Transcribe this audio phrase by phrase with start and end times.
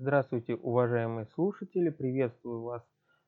[0.00, 1.90] Здравствуйте, уважаемые слушатели!
[1.90, 2.84] Приветствую вас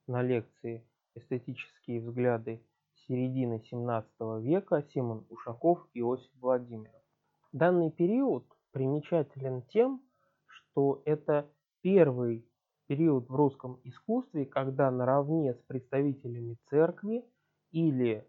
[0.07, 2.65] на лекции «Эстетические взгляды
[3.09, 7.03] середины XVII века» Симон Ушаков и Иосиф Владимиров.
[7.51, 10.01] Данный период примечателен тем,
[10.47, 12.49] что это первый
[12.87, 17.25] период в русском искусстве, когда наравне с представителями церкви
[17.73, 18.25] или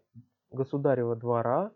[0.50, 1.70] государева двора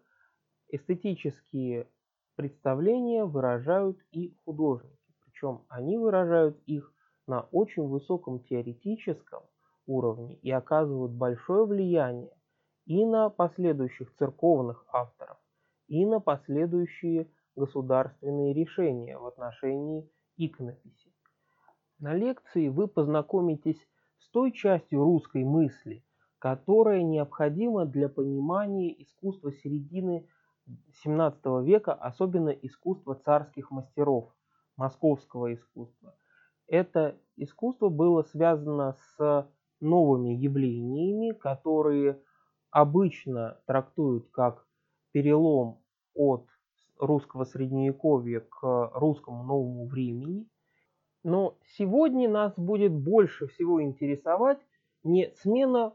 [0.67, 1.87] эстетические
[2.35, 4.96] представления выражают и художники.
[5.37, 6.95] Причем они выражают их
[7.27, 9.43] на очень высоком теоретическом
[9.87, 12.33] уровне и оказывают большое влияние
[12.87, 15.37] и на последующих церковных авторов,
[15.89, 21.13] и на последующие государственные решения в отношении иконописи.
[21.99, 23.87] На лекции вы познакомитесь
[24.19, 26.03] с той частью русской мысли,
[26.39, 30.27] которая необходима для понимания искусства середины
[31.05, 34.33] XVII века, особенно искусства царских мастеров,
[34.77, 36.15] московского искусства.
[36.69, 39.49] Это искусство было связано с
[39.81, 42.21] новыми явлениями, которые
[42.71, 44.67] обычно трактуют как
[45.13, 45.79] перелом
[46.15, 46.47] от
[46.99, 50.47] русского средневековья к русскому новому времени.
[51.23, 54.59] Но сегодня нас будет больше всего интересовать
[55.03, 55.95] не смена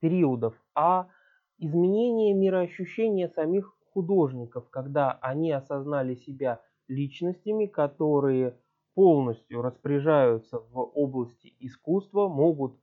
[0.00, 1.08] периодов, а
[1.58, 6.60] изменение мироощущения самих художников, когда они осознали себя
[6.92, 8.56] личностями, которые
[8.94, 12.78] полностью распоряжаются в области искусства, могут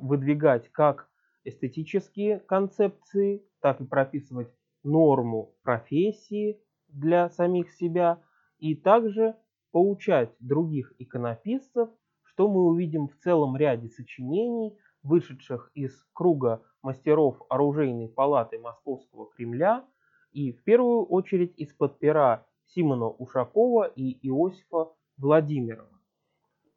[0.00, 1.08] выдвигать как
[1.44, 4.48] эстетические концепции, так и прописывать
[4.82, 8.22] норму профессии для самих себя
[8.58, 9.36] и также
[9.72, 11.88] поучать других иконописцев,
[12.22, 19.84] что мы увидим в целом ряде сочинений, вышедших из круга мастеров оружейной палаты Московского Кремля
[20.32, 25.88] и в первую очередь из-под пера Симона Ушакова и Иосифа Владимирова.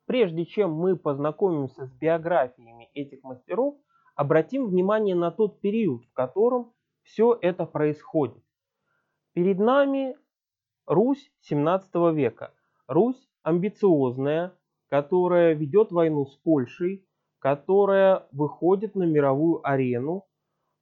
[0.05, 3.75] Прежде чем мы познакомимся с биографиями этих мастеров,
[4.16, 8.44] обратим внимание на тот период, в котором все это происходит.
[9.34, 10.16] Перед нами
[10.85, 12.53] Русь 17 века.
[12.88, 14.53] Русь амбициозная,
[14.88, 17.07] которая ведет войну с Польшей,
[17.40, 20.25] которая выходит на мировую арену,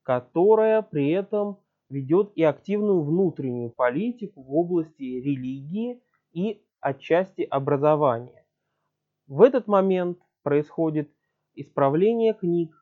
[0.03, 1.59] которая при этом
[1.93, 8.45] ведет и активную внутреннюю политику в области религии и отчасти образования.
[9.27, 11.09] В этот момент происходит
[11.53, 12.75] исправление книг,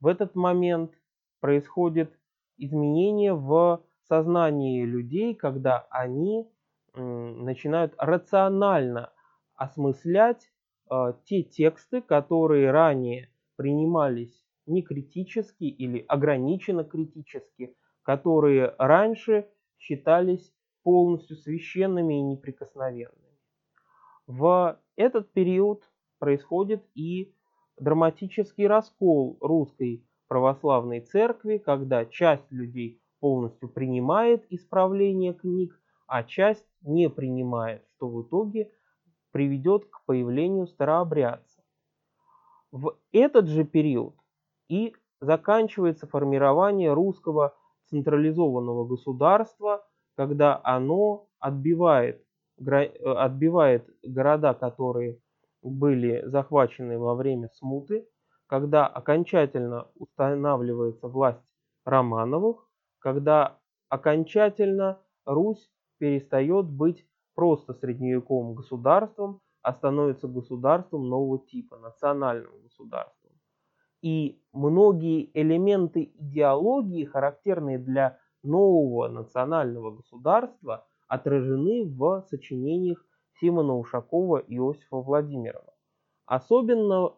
[0.00, 0.92] в этот момент
[1.40, 2.16] происходит
[2.56, 6.48] изменение в сознании людей, когда они
[6.94, 9.12] начинают рационально
[9.56, 10.52] осмыслять
[10.90, 19.48] э, те тексты, которые ранее принимались не критически или ограниченно критически, которые раньше
[19.78, 23.38] считались полностью священными и неприкосновенными.
[24.26, 25.82] В этот период
[26.18, 27.34] происходит и
[27.76, 37.08] драматический раскол русской православной церкви, когда часть людей полностью принимает исправление книг, а часть не
[37.08, 38.70] принимает, что в итоге
[39.32, 41.62] приведет к появлению старообрядца.
[42.70, 44.14] В этот же период
[44.68, 47.54] и заканчивается формирование русского
[47.94, 52.24] централизованного государства, когда оно отбивает,
[52.58, 55.20] отбивает города, которые
[55.62, 58.06] были захвачены во время смуты,
[58.46, 61.40] когда окончательно устанавливается власть
[61.84, 62.66] Романовых,
[62.98, 73.23] когда окончательно Русь перестает быть просто средневековым государством, а становится государством нового типа, национальным государством.
[74.04, 83.02] И многие элементы идеологии, характерные для нового национального государства, отражены в сочинениях
[83.40, 85.72] Симона Ушакова и Иосифа Владимирова.
[86.26, 87.14] Особенно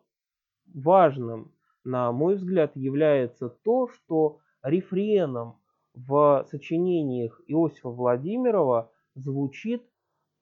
[0.73, 1.53] важным,
[1.83, 5.57] на мой взгляд, является то, что рефреном
[5.93, 9.83] в сочинениях Иосифа Владимирова звучит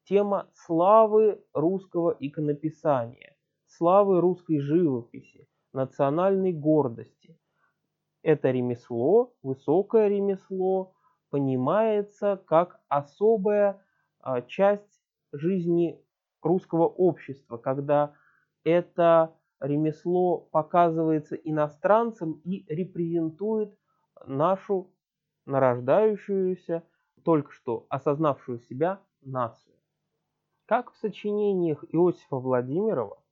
[0.05, 3.35] тема славы русского иконописания,
[3.67, 7.39] славы русской живописи, национальной гордости.
[8.23, 10.95] Это ремесло, высокое ремесло,
[11.31, 13.83] понимается как особая
[14.21, 16.01] а, часть жизни
[16.43, 18.15] русского общества, когда
[18.63, 23.77] это ремесло показывается иностранцам и репрезентует
[24.27, 24.91] нашу
[25.47, 26.83] нарождающуюся,
[27.25, 29.75] только что осознавшую себя нацию.
[30.67, 33.23] Как в сочинениях Иосифа Владимирова,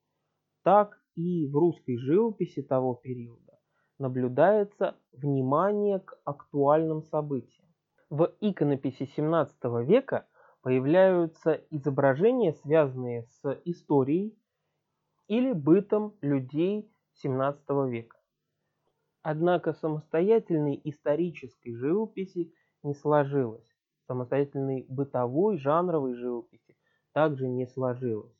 [0.63, 3.59] так и в русской живописи того периода
[3.99, 7.69] наблюдается внимание к актуальным событиям.
[8.11, 10.27] В иконописи XVII века
[10.63, 14.37] появляются изображения, связанные с историей,
[15.29, 16.91] или бытом людей
[17.25, 18.19] XVII века.
[19.23, 23.67] Однако самостоятельной исторической живописи не сложилось.
[24.09, 26.77] Самостоятельной бытовой жанровой живописи
[27.13, 28.37] также не сложилось.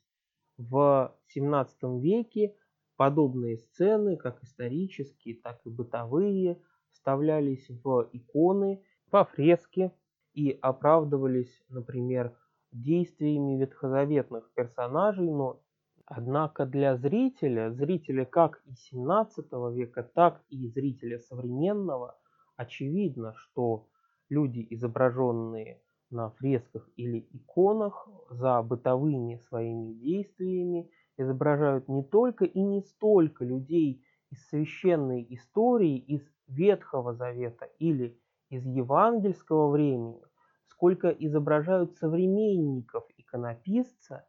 [0.57, 2.55] В XVII веке
[3.03, 6.57] подобные сцены, как исторические, так и бытовые,
[6.93, 9.91] вставлялись в иконы, во фрески
[10.33, 12.33] и оправдывались, например,
[12.71, 15.59] действиями ветхозаветных персонажей, но
[16.05, 22.17] однако для зрителя, зрителя как и 17 века, так и зрителя современного,
[22.55, 23.85] очевидно, что
[24.29, 32.81] люди, изображенные на фресках или иконах, за бытовыми своими действиями изображают не только и не
[32.81, 38.19] столько людей из священной истории, из Ветхого Завета или
[38.49, 40.21] из евангельского времени,
[40.67, 44.27] сколько изображают современников иконописца,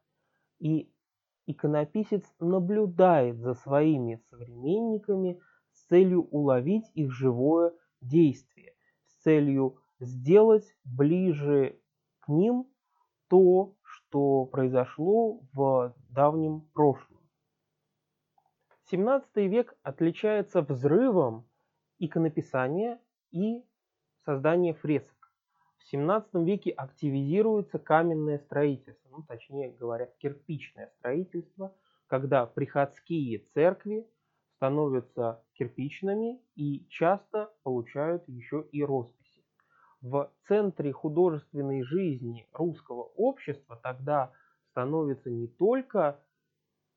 [0.61, 0.93] и
[1.47, 5.41] иконописец наблюдает за своими современниками
[5.73, 8.75] с целью уловить их живое действие,
[9.07, 11.79] с целью сделать ближе
[12.21, 12.67] к ним
[13.29, 13.74] то,
[14.15, 17.19] что произошло в давнем прошлом.
[18.85, 21.49] 17 век отличается взрывом
[21.99, 23.01] иконописания
[23.33, 23.65] и
[24.25, 25.33] создания фресок.
[25.79, 31.75] В 17 веке активизируется каменное строительство, ну, точнее говоря, кирпичное строительство,
[32.07, 34.07] когда приходские церкви
[34.59, 39.24] становятся кирпичными и часто получают еще и росписи.
[40.05, 44.33] В центре художественной жизни русского общества тогда
[44.69, 46.21] становится не только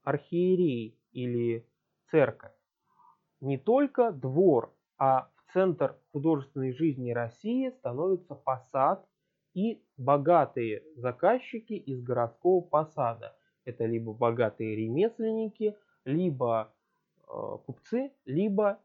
[0.04, 1.66] архиерей или
[2.12, 2.52] церковь,
[3.40, 9.08] не только двор, а центр художественной жизни России становится посад
[9.54, 13.38] и богатые заказчики из городского посада.
[13.64, 16.74] Это либо богатые ремесленники, либо
[17.26, 18.82] э, купцы, либо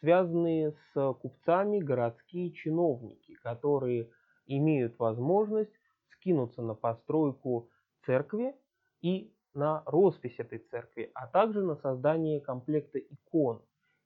[0.00, 4.10] связанные с купцами городские чиновники, которые
[4.46, 5.72] имеют возможность
[6.12, 7.70] скинуться на постройку
[8.04, 8.54] церкви
[9.00, 13.62] и на роспись этой церкви, а также на создание комплекта икон.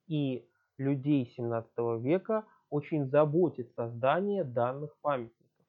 [0.07, 0.47] И
[0.77, 5.65] людей XVII века очень заботит создание данных памятников.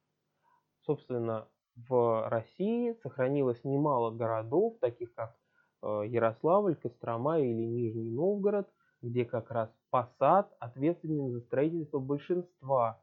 [0.80, 5.36] Собственно, в России сохранилось немало городов, таких как
[5.82, 8.68] э, Ярославль, Кострома или Нижний Новгород,
[9.02, 13.02] где как раз посад ответственен за строительство большинства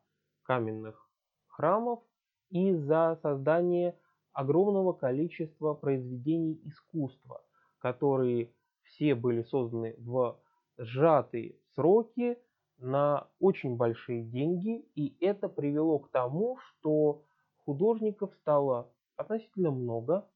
[0.52, 1.10] каменных
[1.48, 2.02] храмов
[2.50, 3.98] и за создание
[4.34, 7.42] огромного количества произведений искусства,
[7.80, 8.52] которые
[8.84, 10.38] все были созданы в
[10.78, 12.38] сжатые сроки
[12.80, 17.24] на очень большие деньги, и это привело к тому, что
[17.64, 20.28] художников стало относительно много,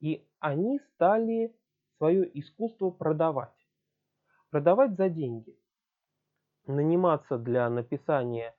[0.00, 1.54] и они стали
[1.98, 3.68] свое искусство продавать.
[4.50, 5.56] Продавать за деньги.
[6.66, 8.56] Наниматься для написания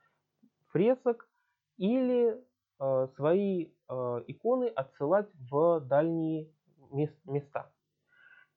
[0.74, 1.30] фресок
[1.78, 2.36] или
[2.80, 6.50] э, свои э, иконы отсылать в дальние
[7.26, 7.72] места.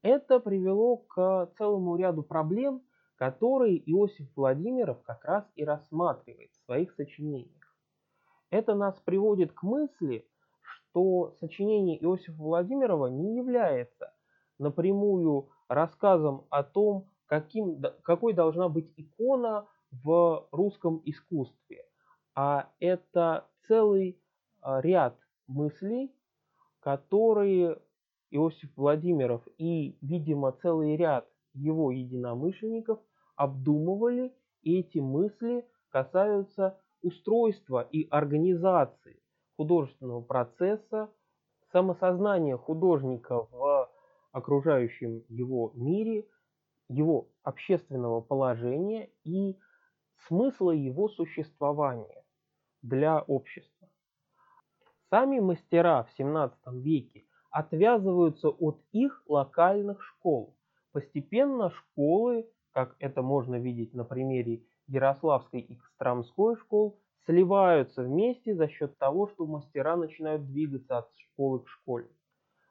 [0.02, 2.82] Это привело к целому ряду проблем,
[3.16, 7.74] которые Иосиф Владимиров как раз и рассматривает в своих сочинениях.
[8.50, 10.28] Это нас приводит к мысли,
[10.62, 14.14] что сочинение Иосифа Владимирова не является
[14.58, 21.84] напрямую рассказом о том, каким, какой должна быть икона в русском искусстве,
[22.36, 24.20] а это целый
[24.60, 26.14] а, ряд мыслей,
[26.80, 27.78] которые
[28.30, 33.00] Иосиф Владимиров и, видимо, целый ряд его единомышленников
[33.36, 39.22] обдумывали, и эти мысли касаются устройства и организации
[39.56, 41.08] художественного процесса,
[41.72, 43.90] самосознания художника в
[44.32, 46.26] окружающем его мире,
[46.88, 49.56] его общественного положения и
[50.26, 52.25] смысла его существования
[52.88, 53.88] для общества.
[55.10, 60.56] Сами мастера в XVII веке отвязываются от их локальных школ.
[60.92, 68.68] Постепенно школы, как это можно видеть на примере Ярославской и Костромской школ, сливаются вместе за
[68.68, 72.08] счет того, что мастера начинают двигаться от школы к школе.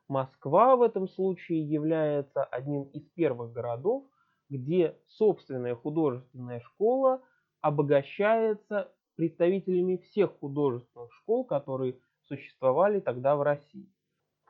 [0.08, 4.06] Москва в этом случае является одним из первых городов,
[4.50, 7.22] где собственная художественная школа
[7.62, 13.90] обогащается представителями всех художественных школ, которые существовали тогда в России.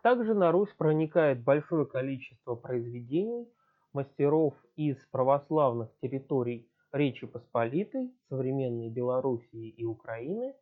[0.02, 3.48] Также на Русь проникает большое количество произведений
[3.94, 10.54] мастеров из православных территорий Речи Посполитой, современной Белоруссии и Украины,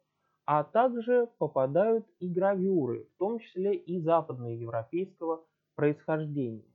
[0.46, 5.44] а также попадают и гравюры, в том числе и западноевропейского
[5.76, 6.74] происхождения.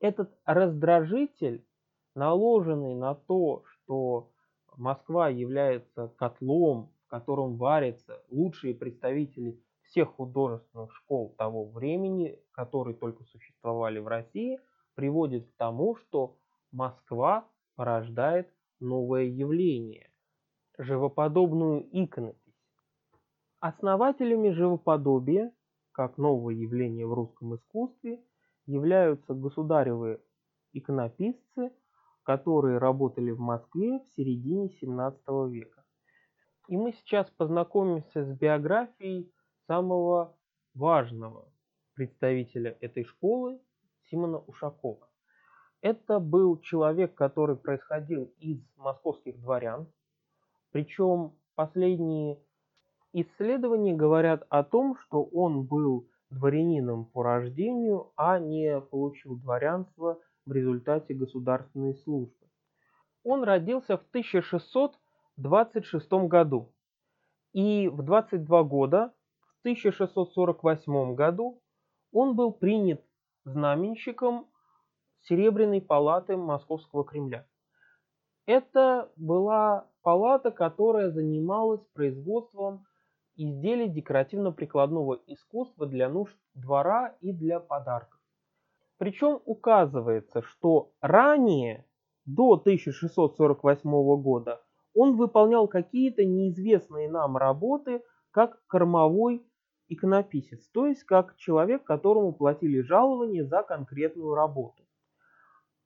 [0.00, 1.64] Этот раздражитель,
[2.14, 4.31] наложенный на то, что
[4.82, 13.22] Москва является котлом, в котором варятся лучшие представители всех художественных школ того времени, которые только
[13.22, 14.58] существовали в России,
[14.96, 16.36] приводит к тому, что
[16.72, 17.46] Москва
[17.76, 20.10] порождает новое явление–
[20.78, 22.40] живоподобную иконопись.
[23.60, 25.52] Основателями живоподобия,
[25.92, 28.20] как нового явления в русском искусстве,
[28.66, 30.20] являются государевы
[30.72, 31.70] иконописцы,
[32.22, 35.84] которые работали в Москве в середине 17 века.
[36.68, 39.32] И мы сейчас познакомимся с биографией
[39.66, 40.36] самого
[40.74, 41.48] важного
[41.94, 43.60] представителя этой школы
[44.10, 45.08] Симона Ушакова.
[45.80, 49.88] Это был человек, который происходил из московских дворян,
[50.70, 52.38] причем последние
[53.12, 60.52] исследования говорят о том, что он был дворянином по рождению, а не получил дворянство в
[60.52, 62.34] результате государственной службы.
[63.24, 66.72] Он родился в 1626 году
[67.52, 69.12] и в 22 года,
[69.58, 71.62] в 1648 году,
[72.12, 73.02] он был принят
[73.44, 74.48] знаменщиком
[75.22, 77.46] Серебряной палаты Московского Кремля.
[78.46, 82.84] Это была палата, которая занималась производством
[83.36, 88.18] изделий декоративно-прикладного искусства для нужд двора и для подарков.
[89.02, 91.84] Причем указывается, что ранее,
[92.24, 93.90] до 1648
[94.22, 94.62] года,
[94.94, 99.44] он выполнял какие-то неизвестные нам работы как кормовой
[99.88, 104.84] иконописец, то есть как человек, которому платили жалование за конкретную работу.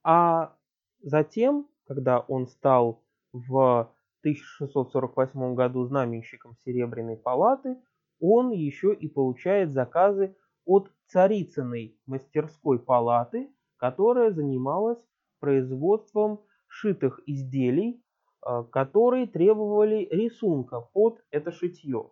[0.04, 0.54] А
[1.00, 7.78] затем, когда он стал в 1648 году знаменщиком Серебряной палаты,
[8.20, 15.02] он еще и получает заказы от Царицыной мастерской палаты, которая занималась
[15.40, 18.02] производством шитых изделий,
[18.46, 22.10] э, которые требовали рисунка под это шитье.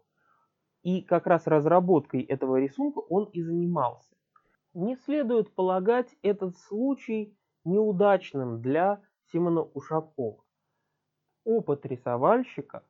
[0.82, 4.14] И как раз разработкой этого рисунка он и занимался.
[4.72, 10.44] Не следует полагать этот случай неудачным для Симона Ушакова
[11.44, 12.84] опыт рисовальщика,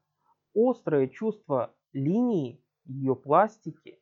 [0.55, 4.01] острое чувство линии, ее пластики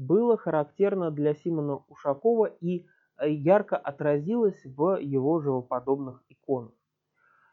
[0.00, 2.86] было характерно для Симона Ушакова и
[3.18, 6.72] э, ярко отразилось в его живоподобных иконах.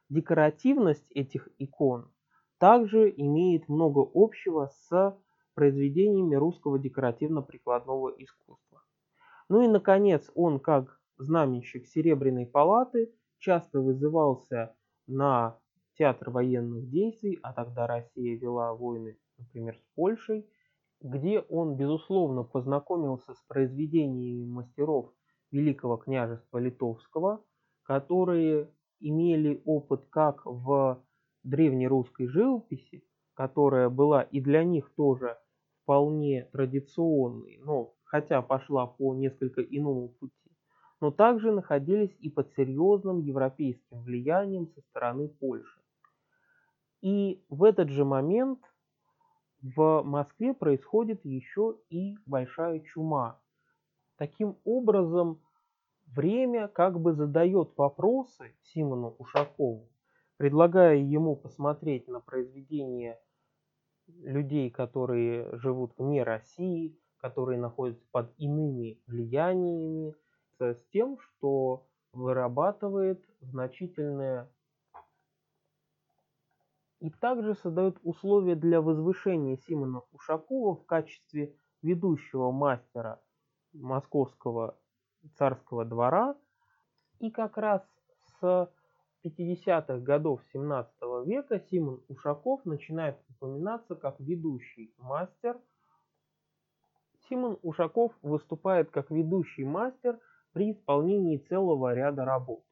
[0.08, 2.10] Декоративность этих икон
[2.58, 5.18] также имеет много общего с
[5.56, 8.82] произведениями русского декоративно-прикладного искусства.
[9.50, 14.74] Ну и, наконец, он, как знаменщик Серебряной палаты, часто вызывался
[15.06, 15.60] на
[15.98, 20.48] театр военных действий, а тогда Россия вела войны, например, с Польшей,
[21.02, 25.14] где он, безусловно, познакомился с произведениями мастеров
[25.52, 27.44] Великого княжества Литовского,
[27.84, 31.04] которые имели опыт как в
[31.44, 35.38] древнерусской живописи, которая была и для них тоже
[35.84, 40.52] вполне традиционной, но хотя пошла по несколько иному пути,
[41.00, 45.80] но также находились и под серьезным европейским влиянием со стороны Польши.
[47.02, 48.60] И в этот же момент
[49.62, 53.40] в Москве происходит еще и большая чума.
[54.18, 55.42] Таким образом,
[56.06, 59.90] время как бы задает вопросы Симону Ушакову,
[60.38, 63.20] предлагая ему посмотреть на произведения
[64.08, 70.16] людей, которые живут вне России, которые находятся под иными влияниями,
[70.60, 74.50] с тем, что вырабатывает значительное
[77.00, 83.22] и также создает условия для возвышения Симона Ушакова в качестве ведущего мастера
[83.74, 84.78] московского
[85.36, 86.36] царского двора.
[87.20, 87.82] И как раз
[88.40, 88.72] с
[89.24, 90.94] 50-х годов 17
[91.26, 95.60] века Симон Ушаков начинает упоминаться как ведущий мастер.
[97.28, 100.20] Симон Ушаков выступает как ведущий мастер
[100.54, 102.64] при исполнении целого ряда работ.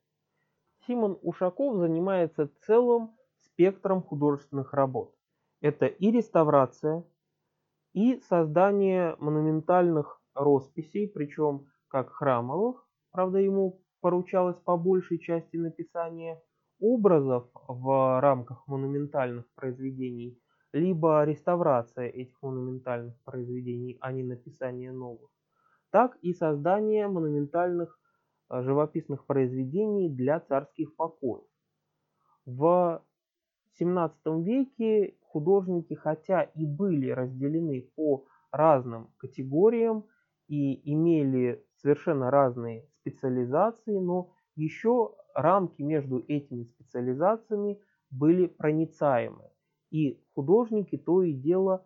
[0.88, 3.16] Симон Ушаков занимается целым
[3.56, 5.16] спектром художественных работ.
[5.62, 7.06] Это и реставрация,
[7.94, 16.42] и создание монументальных росписей, причем как храмовых, правда ему поручалось по большей части написание
[16.82, 20.38] образов в рамках монументальных произведений,
[20.74, 25.30] либо реставрация этих монументальных произведений, а не написание новых,
[25.92, 27.98] так и создание монументальных
[28.50, 31.46] э, живописных произведений для царских покоев.
[32.46, 33.05] В
[33.80, 40.06] XVII веке художники, хотя и были разделены по разным категориям
[40.48, 47.80] и имели совершенно разные специализации, но еще рамки между этими специализациями
[48.10, 49.50] были проницаемы.
[49.92, 51.86] И художники то и дело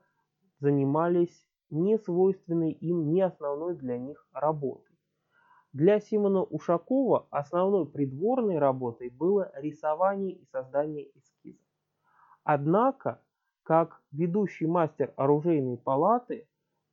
[0.60, 4.96] занимались не свойственной им, не основной для них работой.
[5.72, 11.69] Для Симона Ушакова основной придворной работой было рисование и создание эскизов.
[12.44, 13.22] Однако,
[13.64, 16.48] как ведущий мастер оружейной палаты,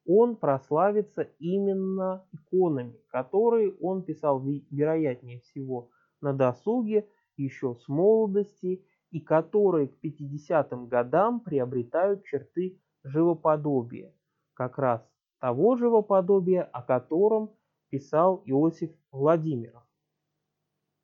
[0.07, 9.21] он прославится именно иконами, которые он писал, вероятнее всего, на досуге, еще с молодости, и
[9.21, 14.13] которые к 50-м годам приобретают черты живоподобия,
[14.55, 15.07] как раз
[15.41, 17.51] того живоподобия, о котором
[17.89, 19.83] писал Иосиф Владимиров.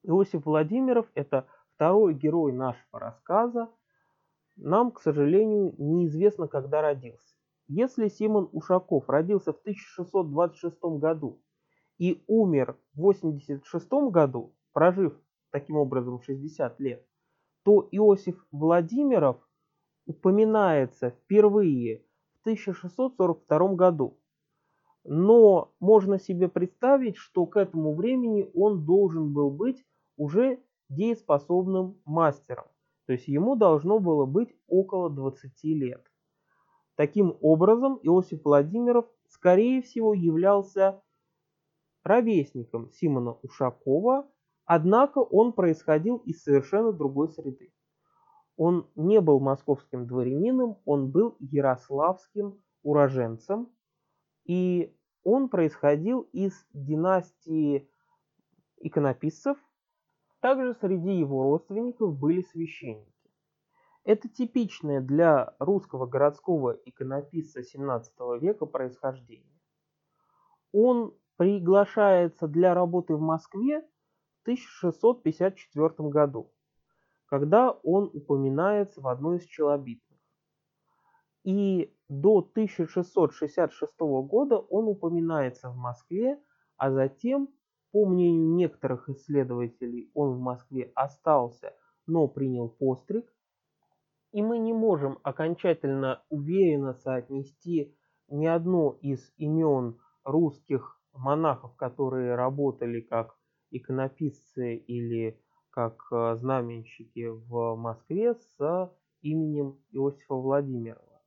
[0.03, 3.71] Иосиф Владимиров– это второй герой нашего рассказа.
[4.57, 7.35] Нам, к сожалению, неизвестно, когда родился.
[7.69, 11.41] Если Симон Ушаков родился в 1626 году
[11.99, 15.19] и умер в 86 году, прожив
[15.51, 17.07] таким образом 60 лет,
[17.65, 19.37] то Иосиф Владимиров
[20.07, 22.05] упоминается впервые
[22.35, 24.19] в 1642 году.
[25.05, 29.85] Но можно себе представить, что к этому времени он должен был быть
[30.17, 32.67] уже дееспособным мастером.
[33.07, 36.05] То есть ему должно было быть около 20 лет.
[36.95, 41.03] Таким образом, Иосиф Владимиров, скорее всего, являлся
[42.05, 44.29] ровесником Симона Ушакова,
[44.65, 47.73] однако он происходил из совершенно другой среды.
[48.57, 53.73] Он не был московским дворянином, он был ярославским уроженцем,
[54.45, 54.95] и
[55.25, 57.89] он происходил из династии
[58.79, 59.57] иконописцев.
[60.43, 63.31] Также среди его родственников были священники.
[64.03, 69.61] Это типичное для русского городского иконописца 17 века происхождение.
[70.73, 76.53] Он приглашается для работы в Москве в 1654 году,
[77.27, 80.19] когда он упоминается в одной из челобитных.
[81.45, 86.43] И до 1666 года он упоминается в Москве,
[86.77, 87.49] а затем,
[87.93, 91.75] по мнению некоторых исследователей, он в Москве остался,
[92.07, 93.33] но принял постриг
[94.33, 97.95] и мы не можем окончательно уверенно соотнести
[98.29, 103.37] ни одно из имен русских монахов, которые работали как
[103.71, 105.39] иконописцы или
[105.71, 111.23] как э, знаменщики в Москве с именем Иосифа Владимирова.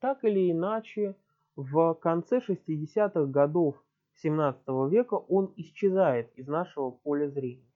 [0.00, 1.16] Так или иначе,
[1.54, 3.76] в конце 60-х годов
[4.22, 7.66] 17 века он исчезает из нашего поля зрения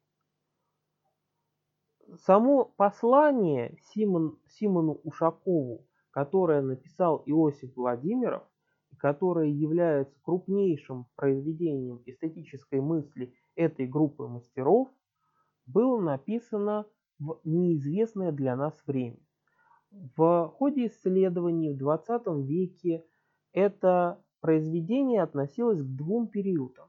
[2.19, 8.43] само послание Симон, Симону Ушакову, которое написал Иосиф Владимиров,
[8.91, 14.89] и которое является крупнейшим произведением эстетической мысли этой группы мастеров,
[15.67, 16.87] было написано
[17.19, 19.19] в неизвестное для нас время.
[19.91, 23.05] В ходе исследований в 20 веке
[23.53, 26.89] это произведение относилось к двум периодам.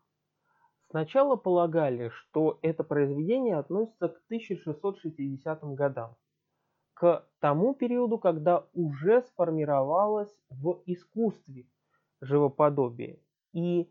[0.89, 6.15] Сначала полагали, что это произведение относится к 1660 годам,
[6.93, 11.65] к тому периоду, когда уже сформировалось в искусстве
[12.19, 13.21] живоподобие.
[13.53, 13.89] И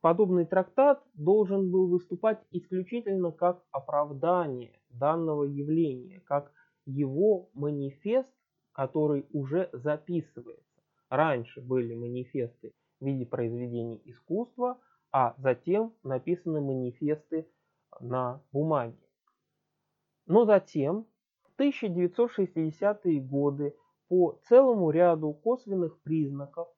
[0.00, 6.52] подобный трактат должен был выступать исключительно как оправдание данного явления, как
[6.84, 8.28] его манифест,
[8.72, 10.65] который уже записывается.
[11.16, 14.78] Раньше были манифесты в виде произведений искусства–
[15.18, 17.48] а затем написаны манифесты
[18.00, 18.98] на бумаге.
[20.26, 21.06] Но затем,
[21.42, 23.74] в 1960-е годы,
[24.08, 26.68] по целому ряду косвенных признаков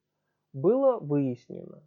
[0.53, 1.83] было выяснено,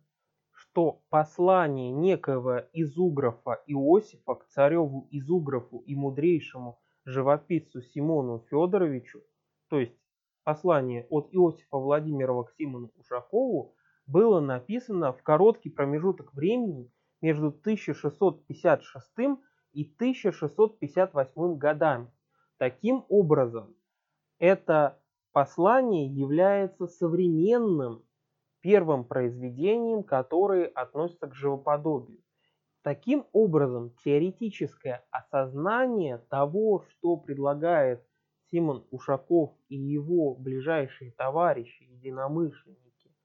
[0.52, 9.22] что послание некоего изуграфа Иосифа к цареву изуграфу и мудрейшему живописцу Симону Федоровичу,
[9.70, 9.96] то есть
[10.52, 13.74] послание от Иосифа Владимирова к Симону Ушакову,
[14.06, 19.08] было написано в короткий промежуток времени между 1656
[19.72, 22.12] и 1658 годами.
[22.58, 23.74] Таким образом,
[24.40, 25.00] это
[25.32, 28.04] послание является современным
[28.60, 32.20] первым произведением, которое относится к живоподобию.
[32.82, 38.04] Таким образом, теоретическое осознание того, что предлагает
[38.52, 43.16] Симон Ушаков и его ближайшие товарищи, единомышленники,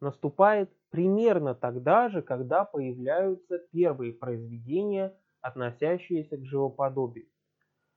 [0.00, 7.26] наступает примерно тогда же, когда появляются первые произведения, относящиеся к живоподобию.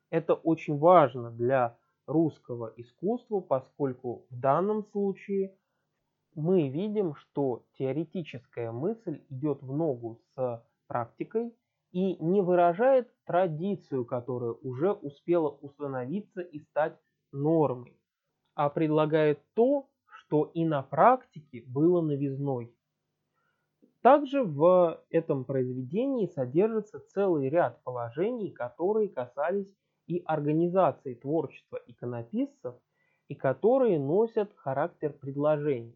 [0.09, 5.55] Это очень важно для русского искусства, поскольку в данном случае
[6.35, 11.53] мы видим, что теоретическая мысль идет в ногу с практикой
[11.93, 16.97] и не выражает традицию, которая уже успела установиться и стать
[17.31, 17.95] нормой,
[18.55, 22.75] а предлагает то, что и на практике было новизной.
[24.01, 29.71] Также в этом произведении содержится целый ряд положений, которые касались
[30.07, 32.75] и организации творчества иконописцев,
[33.29, 35.95] и которые носят характер предложения.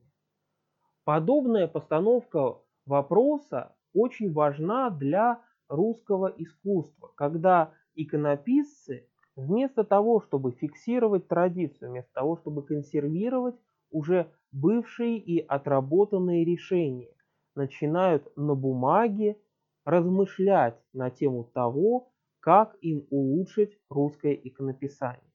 [1.04, 11.92] Подобная постановка вопроса очень важна для русского искусства, когда иконописцы вместо того, чтобы фиксировать традицию,
[11.92, 13.56] вместо того, чтобы консервировать
[13.92, 17.14] уже бывшие и отработанные решения,
[17.56, 19.38] начинают на бумаге
[19.86, 25.32] размышлять на тему того, как им улучшить русское иконописание.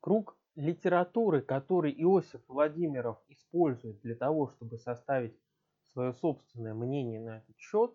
[0.00, 5.36] Круг литературы, который Иосиф Владимиров использует для того, чтобы составить
[5.92, 7.92] свое собственное мнение на этот счет,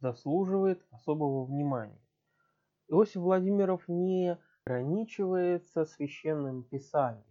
[0.00, 2.00] заслуживает особого внимания.
[2.88, 7.24] Иосиф Владимиров не ограничивается священным писанием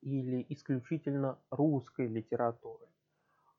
[0.00, 2.88] или исключительно русской литературой.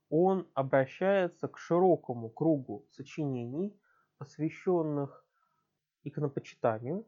[0.10, 3.76] Он обращается к широкому кругу сочинений,
[4.18, 5.26] посвященных
[6.04, 7.08] иконопочитанию,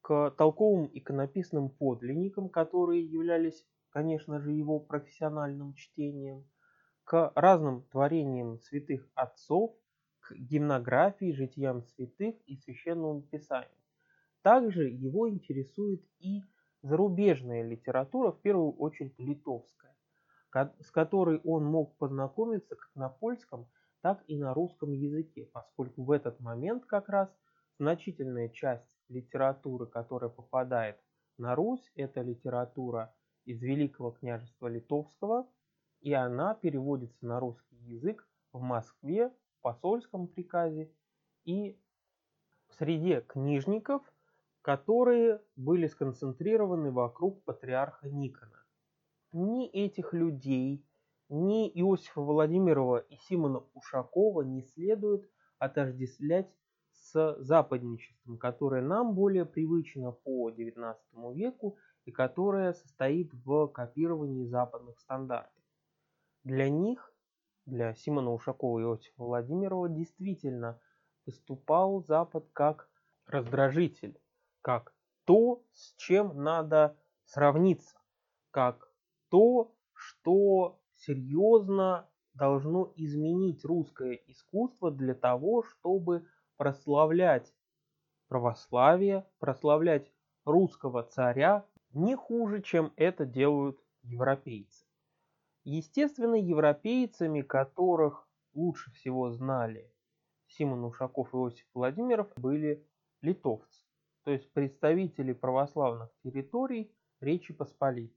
[0.00, 6.48] к толковым иконописным подлинникам, которые являлись, конечно же, его профессиональным чтением,
[7.04, 9.74] к разным творениям святых отцов,
[10.34, 13.70] к гимнографии, житиям святых и священному писанию.
[14.42, 16.42] Также его интересует и
[16.82, 19.94] зарубежная литература, в первую очередь литовская,
[20.80, 23.68] с которой он мог познакомиться как на польском,
[24.00, 27.28] так и на русском языке, поскольку в этот момент как раз
[27.78, 30.96] значительная часть литературы, которая попадает
[31.36, 33.14] на Русь, это литература
[33.44, 35.48] из Великого княжества Литовского,
[36.00, 40.92] и она переводится на русский язык в Москве посольском приказе
[41.44, 41.78] и
[42.68, 44.02] в среде книжников,
[44.62, 48.64] которые были сконцентрированы вокруг патриарха Никона.
[49.32, 50.84] Ни этих людей,
[51.28, 56.50] ни Иосифа Владимирова и Симона Ушакова не следует отождествлять
[56.92, 60.96] с западничеством, которое нам более привычно по XIX
[61.34, 65.62] веку и которое состоит в копировании западных стандартов.
[66.44, 67.12] Для них,
[67.70, 70.80] для Симона Ушакова и Иосифа Владимирова, действительно
[71.24, 72.90] выступал Запад как
[73.26, 74.20] раздражитель,
[74.60, 74.92] как
[75.24, 77.96] то, с чем надо сравниться,
[78.50, 78.92] как
[79.28, 87.52] то, что серьезно должно изменить русское искусство для того, чтобы прославлять
[88.28, 90.12] православие, прославлять
[90.44, 94.89] русского царя не хуже, чем это делают европейцы.
[95.64, 99.92] Естественно, европейцами, которых лучше всего знали
[100.48, 102.86] Симон Ушаков и Иосиф Владимиров, были
[103.20, 103.84] литовцы,
[104.24, 108.16] то есть представители православных территорий Речи Посполитой.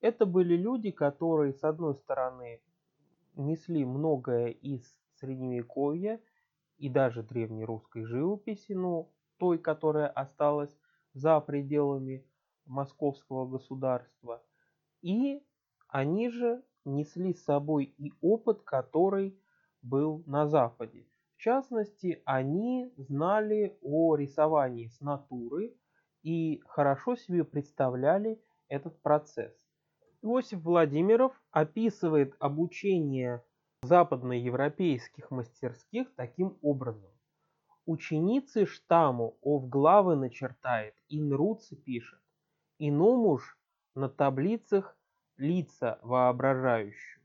[0.00, 2.60] Это были люди, которые, с одной стороны,
[3.36, 6.20] несли многое из Средневековья,
[6.80, 10.74] и даже древнерусской живописи, но той, которая осталась
[11.12, 12.24] за пределами
[12.64, 14.42] московского государства.
[15.02, 15.42] И
[15.92, 19.38] они же несли с собой и опыт, который
[19.82, 21.06] был на Западе.
[21.36, 25.74] В частности, они знали о рисовании с натуры
[26.22, 29.54] и хорошо себе представляли этот процесс.
[30.22, 33.42] Иосиф Владимиров описывает обучение
[33.82, 37.10] западноевропейских мастерских таким образом.
[37.86, 42.20] Ученицы штаму главы начертает, и нруцы пишет,
[42.78, 43.56] иному ж
[43.94, 44.96] на таблицах
[45.40, 47.22] лица воображающую.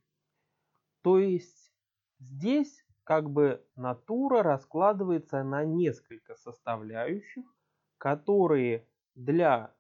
[1.02, 1.72] То есть
[2.20, 7.46] здесь как бы натура раскладывается на несколько составляющих,
[8.00, 9.76] которые для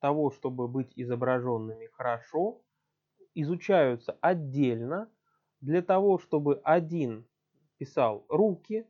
[0.00, 2.60] того, чтобы быть изображенными хорошо,
[3.34, 5.10] изучаются отдельно,
[5.60, 7.26] для того, чтобы один
[7.78, 8.86] писал руки,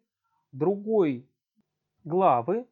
[0.52, 1.28] другой
[2.04, 2.66] главы,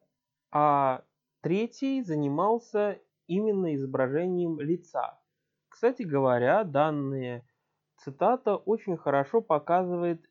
[0.51, 1.03] а
[1.41, 5.19] третий занимался именно изображением лица.
[5.77, 7.45] Кстати говоря, данная
[7.97, 10.27] цитата очень хорошо показывает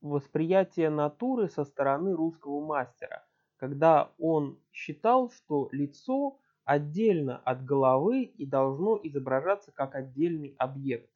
[0.00, 8.46] восприятие натуры со стороны русского мастера, когда он считал, что лицо отдельно от головы и
[8.46, 11.10] должно изображаться как отдельный объект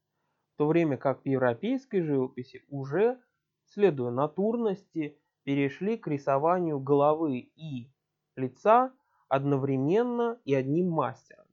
[0.55, 3.21] в то время как в европейской живописи уже,
[3.67, 7.89] следуя натурности, перешли к рисованию головы и
[8.35, 8.93] лица
[9.29, 11.44] одновременно и одним мастером.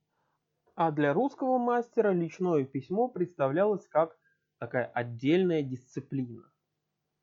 [0.83, 4.17] А для русского мастера личное письмо представлялось как
[4.57, 6.51] такая отдельная дисциплина.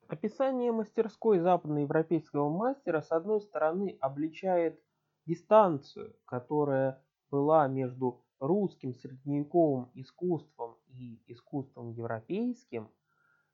[0.07, 4.81] Описание мастерской западноевропейского мастера с одной стороны обличает
[5.25, 12.89] дистанцию, которая была между русским средневековым искусством и искусством европейским,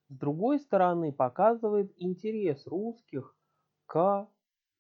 [0.10, 3.36] с другой стороны показывает интерес русских
[3.88, 4.30] к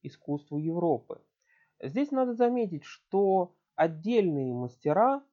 [0.03, 1.19] искусству Европы.
[1.81, 5.23] Здесь надо заметить, что отдельные мастера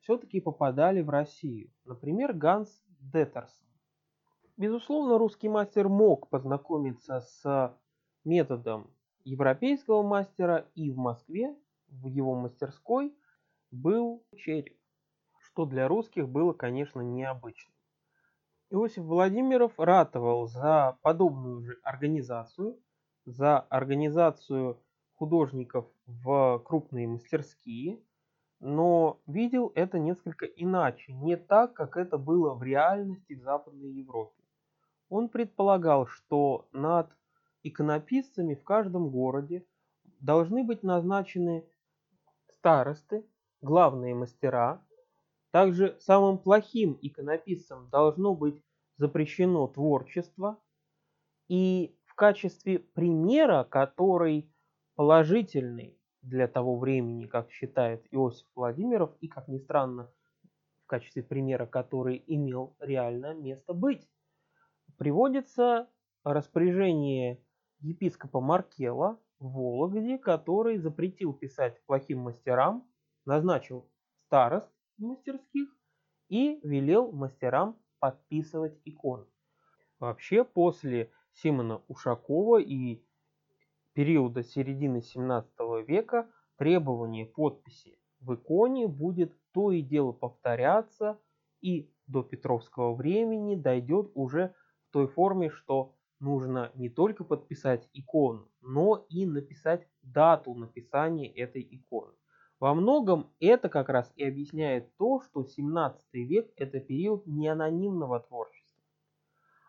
[0.00, 1.70] все-таки попадали в Россию.
[1.84, 3.66] Например, Ганс Деттерсон.
[4.56, 7.76] Безусловно, русский мастер мог познакомиться с
[8.24, 8.90] методом
[9.24, 11.56] европейского мастера и в Москве,
[11.88, 13.14] в его мастерской,
[13.70, 14.76] был череп,
[15.40, 17.72] что для русских было, конечно, необычно.
[18.70, 22.78] Иосиф Владимиров ратовал за подобную же организацию,
[23.24, 24.82] за организацию
[25.14, 28.00] художников в крупные мастерские,
[28.60, 34.42] но видел это несколько иначе, не так, как это было в реальности в Западной Европе.
[35.10, 37.10] Он предполагал, что над
[37.62, 39.64] иконописцами в каждом городе
[40.20, 41.64] должны быть назначены
[42.48, 43.24] старосты,
[43.60, 44.82] главные мастера.
[45.50, 48.62] Также самым плохим иконописцам должно быть
[48.96, 50.58] запрещено творчество.
[51.48, 54.50] И в качестве примера, который
[54.94, 60.10] положительный для того времени, как считает Иосиф Владимиров, и, как ни странно,
[60.84, 64.08] в качестве примера, который имел реально место быть,
[64.96, 65.88] приводится
[66.24, 67.40] распоряжение
[67.80, 72.86] епископа Маркела в Вологде, который запретил писать плохим мастерам,
[73.24, 73.88] назначил
[74.26, 75.68] старост мастерских
[76.28, 79.26] и велел мастерам подписывать иконы.
[80.00, 83.02] Вообще, после Симона Ушакова и
[83.98, 85.50] периода середины 17
[85.84, 91.18] века требование подписи в иконе будет то и дело повторяться
[91.60, 94.54] и до Петровского времени дойдет уже
[94.86, 101.66] в той форме, что нужно не только подписать икону, но и написать дату написания этой
[101.68, 102.12] иконы.
[102.60, 108.80] Во многом это как раз и объясняет то, что 17 век– это период неанонимного творчества.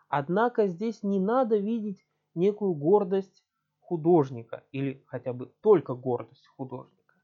[0.08, 3.44] Однако здесь не надо видеть некую гордость
[3.90, 7.16] художника или хотя бы только гордость художника.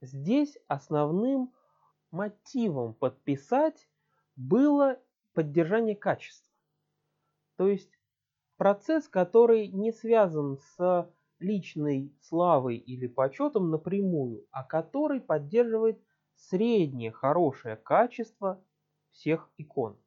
[0.00, 1.52] Здесь основным
[2.12, 3.88] мотивом подписать
[4.36, 5.00] было
[5.34, 6.54] поддержание качества.
[7.56, 7.90] То есть
[8.56, 16.00] процесс, который не связан с личной славой или почетом напрямую, а который поддерживает
[16.36, 18.64] среднее хорошее качество
[19.10, 19.98] всех икон.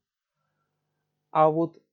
[1.31, 1.83] А вот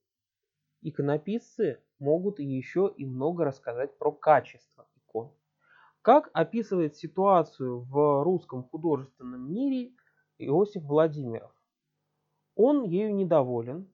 [0.80, 5.30] иконописцы могут еще и много рассказать про качество икон.
[6.02, 9.92] Как описывает ситуацию в русском художественном мире
[10.38, 11.52] Иосиф Владимиров?
[12.56, 13.88] Он ею недоволен.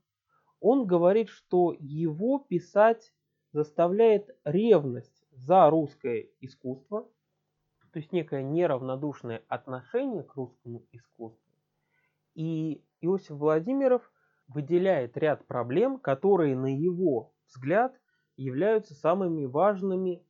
[0.60, 3.12] Он говорит, что его писать
[3.52, 7.02] заставляет ревность за русское искусство,
[7.92, 11.52] то есть некое неравнодушное отношение к русскому искусству.
[12.34, 14.10] И Иосиф Владимиров
[14.48, 17.98] выделяет ряд проблем, которые, на его взгляд,
[18.36, 20.22] являются самыми важными,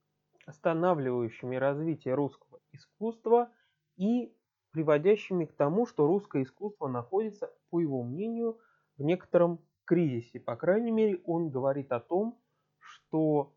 [0.46, 3.50] останавливающими развитие русского искусства
[3.96, 4.34] и
[4.70, 8.58] приводящими к тому, что русское искусство находится, по его мнению,
[8.96, 10.40] в некотором кризисе.
[10.40, 12.38] По крайней мере, он говорит о том,
[12.78, 13.54] что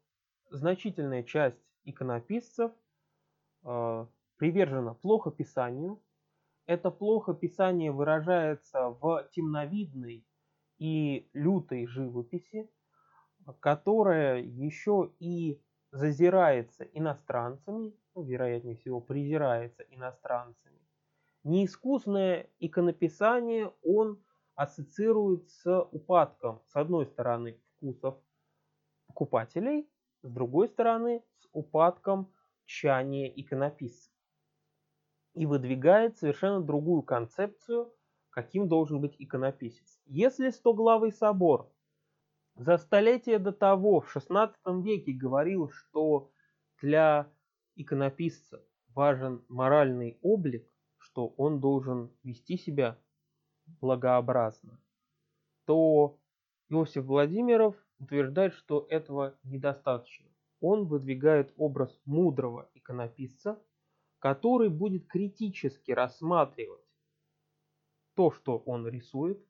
[0.49, 2.71] значительная часть иконописцев
[3.63, 4.05] э,
[4.37, 6.01] привержена плохо писанию.
[6.65, 10.25] Это плохо писание выражается в темновидной
[10.77, 12.69] и лютой живописи,
[13.59, 15.61] которая еще и
[15.91, 20.79] зазирается иностранцами, ну, вероятнее всего презирается иностранцами.
[21.43, 24.23] Неискусное иконописание он
[24.55, 28.15] ассоциирует с упадком, с одной стороны, вкусов
[29.07, 29.89] покупателей,
[30.21, 32.31] с другой стороны, с упадком
[32.65, 34.13] тчания иконописцев.
[35.33, 37.91] И выдвигает совершенно другую концепцию,
[38.29, 39.99] каким должен быть иконописец.
[40.05, 41.71] Если стоглавый собор
[42.55, 46.31] за столетие до того, в XVI веке, говорил, что
[46.81, 47.31] для
[47.75, 52.97] иконописца важен моральный облик, что он должен вести себя
[53.79, 54.79] благообразно,
[55.65, 56.19] то
[56.69, 60.27] Иосиф Владимиров утверждает, что этого недостаточно.
[60.59, 63.61] Он выдвигает образ мудрого иконописца,
[64.19, 66.85] который будет критически рассматривать
[68.15, 69.43] то, что он рисует,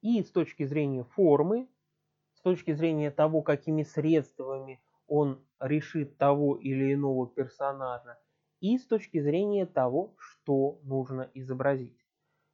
[0.00, 1.68] и с точки зрения формы,
[2.46, 8.20] точки зрения того, какими средствами он решит того или иного персонажа,
[8.60, 11.98] и с точки зрения того, что нужно изобразить.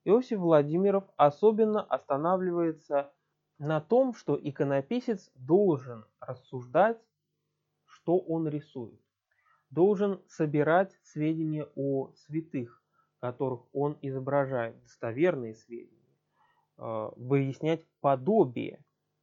[0.05, 3.13] Иосиф Владимиров особенно останавливается
[3.59, 6.99] на том, что иконописец должен рассуждать,
[7.85, 8.99] что он рисует.
[9.69, 12.83] Должен собирать сведения о святых,
[13.21, 16.17] которых он изображает, достоверные сведения,
[16.79, 18.83] э, выяснять подобие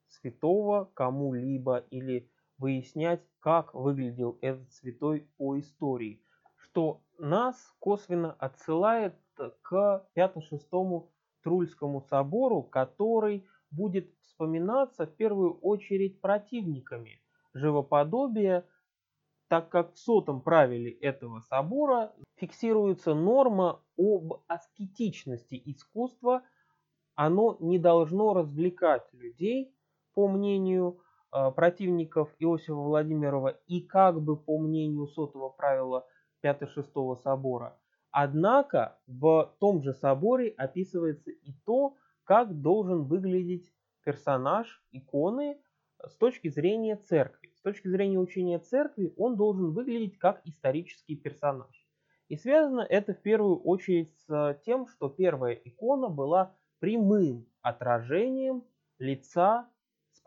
[0.10, 6.22] святого кому-либо или выяснять, как выглядел этот святой по истории,
[6.58, 9.16] что нас косвенно отсылает
[9.62, 11.08] к 5-6
[11.42, 17.22] Трульскому собору, который будет вспоминаться в первую очередь противниками
[17.54, 18.66] живоподобия,
[19.48, 26.44] так как в сотом правиле этого собора фиксируется норма об аскетичности искусства,
[27.16, 29.74] оно не должно развлекать людей,
[30.14, 31.00] по мнению
[31.32, 36.06] э, противников Иосифа Владимирова, и как бы по мнению сотого правила
[36.44, 37.78] 5-6 собора.
[38.12, 43.72] Однако в том же соборе описывается и то, как должен выглядеть
[44.04, 45.60] персонаж иконы
[46.06, 47.52] с точки зрения церкви.
[47.56, 51.88] С точки зрения учения церкви он должен выглядеть как исторический персонаж.
[52.30, 58.64] И связано это в первую очередь с тем, что первая икона была прямым отражением
[59.00, 59.68] лица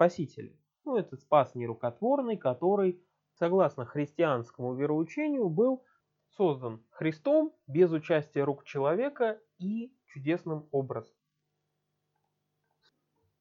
[0.03, 0.53] Спасителя.
[0.85, 3.01] Ну, это спас нерукотворный, который,
[3.35, 5.85] согласно христианскому вероучению, был
[6.31, 11.15] создан Христом без участия рук человека и чудесным образом.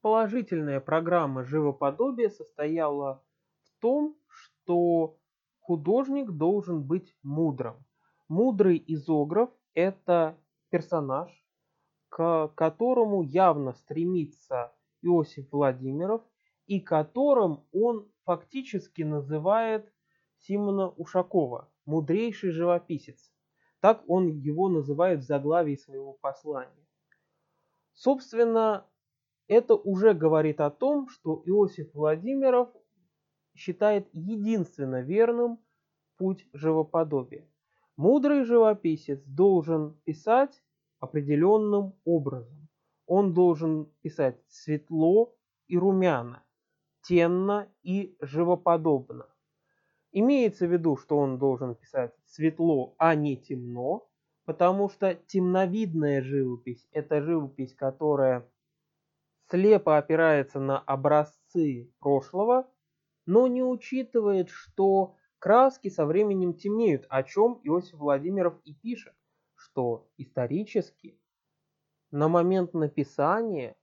[0.01, 3.23] Положительная программа живоподобия состояла
[3.63, 5.17] в том, что
[5.61, 7.83] художник должен быть мудрым.
[8.27, 10.37] Мудрый изограф– это
[10.69, 11.31] персонаж,
[12.09, 16.21] к которому явно стремится Иосиф Владимиров
[16.71, 19.91] и которым он фактически называет
[20.37, 23.29] Симона Ушакова, мудрейший живописец.
[23.81, 26.87] Так он его называет в заглавии своего послания.
[27.91, 28.85] Собственно,
[29.49, 32.69] это уже говорит о том, что Иосиф Владимиров
[33.53, 35.59] считает единственно верным
[36.15, 37.45] путь живоподобия.
[37.97, 40.63] Мудрый живописец должен писать
[41.01, 42.69] определенным образом.
[43.07, 45.35] Он должен писать светло
[45.67, 46.45] и румяно,
[47.03, 49.27] тенно и живоподобно.
[50.11, 54.09] Имеется в виду, что он должен писать светло, а не темно,
[54.45, 58.49] потому что темновидная живопись– это живопись, которая
[59.49, 62.69] слепо опирается на образцы прошлого,
[63.25, 69.13] но не учитывает, что краски со временем темнеют, о чем Иосиф Владимиров и пишет,
[69.55, 71.19] что исторически
[72.11, 73.75] на момент написания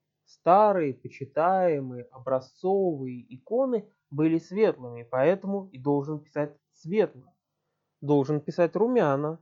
[0.49, 7.35] старые, почитаемые, образцовые иконы были светлыми, поэтому и должен писать светло.
[8.01, 9.39] Должен писать румяно.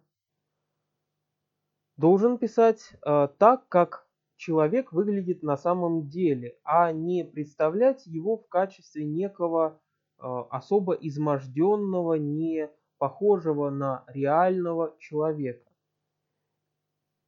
[1.96, 8.48] Должен писать э, так, как человек выглядит на самом деле, а не представлять его в
[8.48, 9.80] качестве некого
[10.18, 15.70] э, особо изможденного, не похожего на реального человека.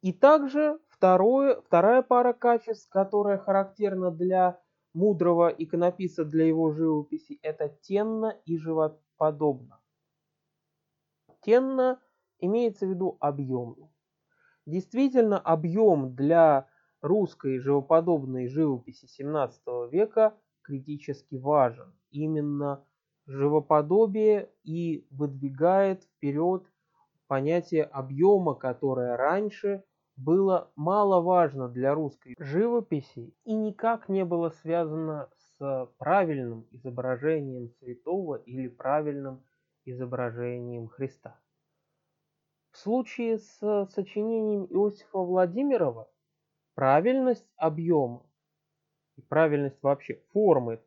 [0.01, 4.59] И также Второе, вторая пара качеств, которая характерна для
[4.93, 9.79] мудрого иконописца для его живописи, это тенно и живоподобно.
[11.39, 12.01] Тенно
[12.39, 13.89] имеется в виду объемно.
[14.65, 16.67] Действительно, объем для
[16.99, 21.93] русской живоподобной живописи 17 века критически важен.
[22.11, 22.85] Именно
[23.25, 26.65] живоподобие и выдвигает вперед
[27.27, 29.85] понятие объема, которое раньше
[30.19, 38.67] было маловажно для русской живописи и никак не было связано с правильным изображением святого или
[38.67, 39.41] правильным
[39.85, 41.39] изображением Христа.
[42.71, 46.09] В случае с сочинением Иосифа Владимирова
[46.75, 48.25] правильность объема
[49.15, 50.81] и правильность вообще формы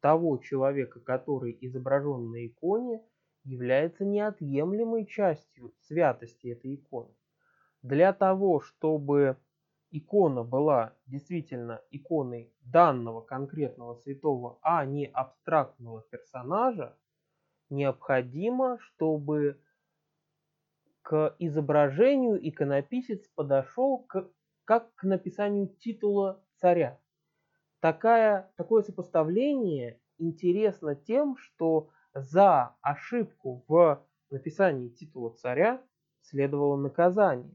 [0.00, 3.02] того человека, который изображен на иконе,
[3.42, 7.12] является неотъемлемой частью святости этой иконы.
[7.82, 9.36] Для того, чтобы
[9.90, 16.96] икона была действительно иконой данного конкретного святого, а не абстрактного персонажа,
[17.70, 19.60] необходимо, чтобы
[21.02, 24.28] к изображению иконописец подошел к,
[24.64, 27.00] как к написанию титула царя.
[27.80, 35.80] Такая, такое сопоставление интересно тем, что за ошибку в написании титула царя
[36.20, 37.54] следовало наказание.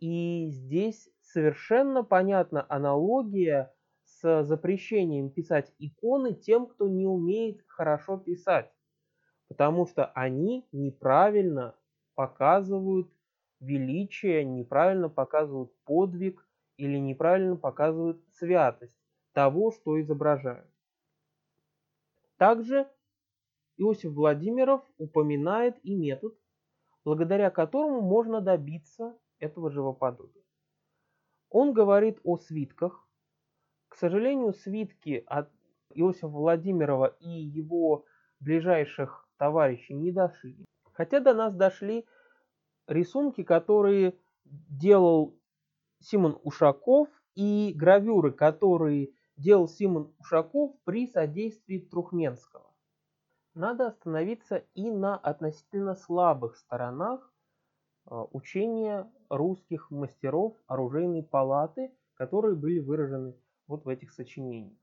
[0.00, 3.74] И здесь совершенно понятна аналогия
[4.04, 8.72] с запрещением писать иконы тем, кто не умеет хорошо писать,
[9.48, 11.74] потому что они неправильно
[12.14, 13.10] показывают
[13.60, 18.94] величие, неправильно показывают подвиг или неправильно показывают святость.
[19.32, 20.66] того, что изображают.
[22.38, 22.88] Также
[23.76, 26.34] Иосиф Владимиров упоминает и метод,
[27.04, 30.42] благодаря которому можно добиться этого живоподобия.
[31.50, 33.06] Он говорит о свитках.
[33.88, 35.50] К сожалению, свитки от
[35.94, 38.04] Иосифа Владимирова и его
[38.40, 40.64] ближайших товарищей не дошли.
[40.92, 42.06] Хотя до нас дошли
[42.86, 45.38] рисунки, которые делал
[46.00, 52.68] Симон Ушаков и гравюры, которые делал Симон Ушаков при содействии Трухменского.
[53.54, 57.32] Надо остановиться и на относительно слабых сторонах
[58.10, 63.34] учения русских мастеров оружейной палаты, которые были выражены
[63.66, 64.78] вот в этих сочинениях.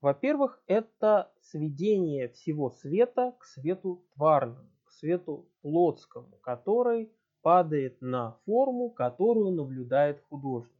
[0.00, 7.10] Во-первых, это сведение всего света к свету тварному, к свету плотскому, который
[7.42, 10.72] падает на форму, которую наблюдает художник.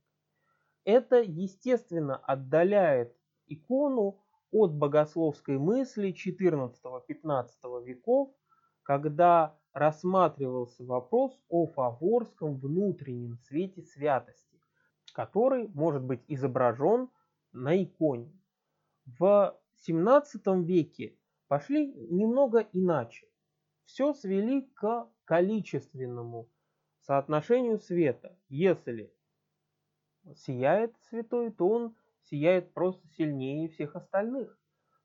[0.84, 3.16] Это, естественно, отдаляет
[3.46, 4.18] икону
[4.50, 8.30] от богословской мысли XIV-XV веков,
[8.82, 14.60] когда рассматривался вопрос о фаворском внутреннем свете святости,
[15.12, 17.10] который может быть изображен
[17.52, 18.32] на иконе.
[19.04, 21.18] В XVII веке
[21.48, 23.26] пошли немного иначе.
[23.84, 26.48] Все свели к количественному
[27.00, 28.38] соотношению света.
[28.48, 29.12] Если
[30.36, 34.56] сияет святой, то он сияет просто сильнее всех остальных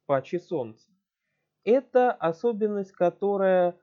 [0.06, 0.90] паче солнца.
[1.64, 3.78] Это особенность, которая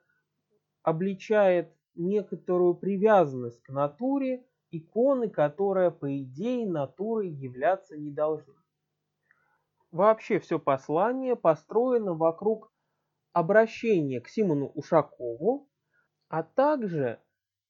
[0.86, 8.54] обличает некоторую привязанность к натуре иконы, которая, по идее, натурой являться не должна.
[9.90, 12.72] Вообще все послание построено вокруг
[13.32, 15.68] обращения к Симону Ушакову,
[16.28, 17.20] а также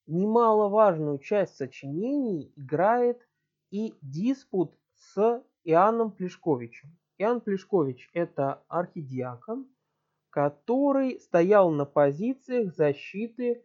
[0.07, 3.27] немаловажную часть сочинений играет
[3.71, 6.99] и диспут с Иоанном Плешковичем.
[7.17, 9.67] Иоанн Плешкович– это архидиакон,
[10.37, 13.65] который стоял на позициях защиты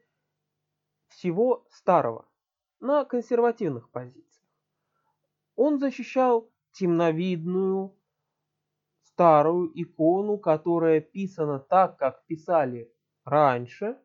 [1.09, 2.26] всего старого,
[2.80, 4.47] на консервативных позициях.
[5.57, 7.93] Он защищал темновидную,
[9.01, 12.89] старую икону, которая писана так, как писали
[13.26, 13.97] раньше.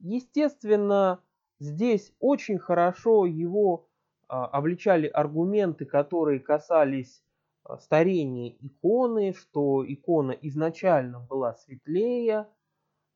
[0.00, 1.22] Естественно,
[1.60, 3.88] здесь очень хорошо его
[4.26, 7.22] а, обличали аргументы, которые касались
[7.64, 12.46] а, старения иконы, что икона изначально была светлее,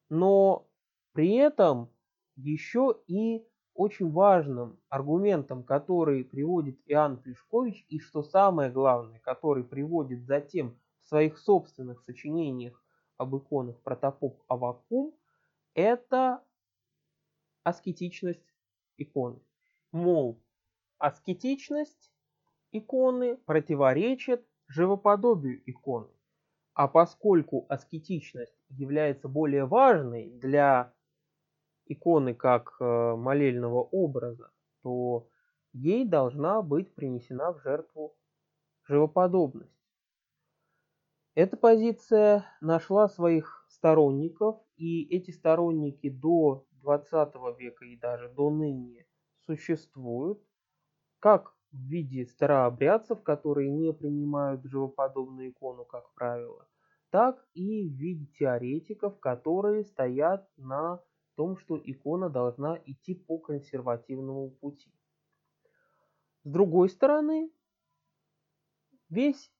[0.08, 0.66] но
[1.12, 1.90] при этом
[2.36, 10.24] еще и очень важным аргументом, который приводит Иоанн Плешкович, и что самое главное, который приводит
[10.24, 12.82] затем в своих собственных сочинениях
[13.16, 15.14] об иконах протопоп Авакум,
[15.74, 16.42] это
[17.62, 18.52] аскетичность
[18.96, 19.40] иконы.
[19.92, 20.40] Мол,
[20.98, 22.10] Аскетичность
[22.72, 26.08] иконы противоречит живоподобию иконы.
[26.74, 30.92] А поскольку аскетичность является более важной для
[31.86, 34.52] иконы как э, молельного образа,
[34.82, 35.28] то
[35.72, 38.14] ей должна быть принесена в жертву
[38.84, 39.72] живоподобность.
[41.34, 49.06] Эта позиция нашла своих сторонников, и эти сторонники до 20 века и даже до ныне
[49.46, 50.42] существуют
[51.20, 56.66] как в виде старообрядцев, которые не принимают живоподобную икону, как правило,
[57.10, 61.00] так и в виде теоретиков, которые стоят на
[61.36, 64.92] том, что икона должна идти по консервативному пути.
[66.44, 67.50] С другой стороны,
[69.08, 69.50] весь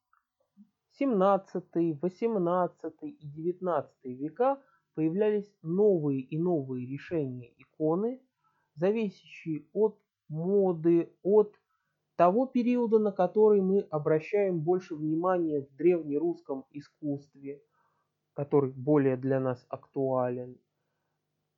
[0.99, 4.61] 17, 18 и 19 века
[4.95, 8.21] появлялись новые и новые решения иконы,
[8.75, 11.55] зависящие от моды, от
[12.19, 17.63] того периода, на который мы обращаем больше внимания в древнерусском искусстве,
[18.35, 20.59] который более для нас актуален.